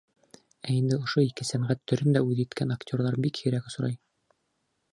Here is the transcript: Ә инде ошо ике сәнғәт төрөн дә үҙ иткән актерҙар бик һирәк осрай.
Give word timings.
Ә 0.67 0.69
инде 0.75 0.97
ошо 1.07 1.23
ике 1.25 1.45
сәнғәт 1.49 1.83
төрөн 1.91 2.17
дә 2.17 2.23
үҙ 2.29 2.41
иткән 2.45 2.73
актерҙар 2.77 3.19
бик 3.27 3.43
һирәк 3.43 3.69
осрай. 3.73 3.95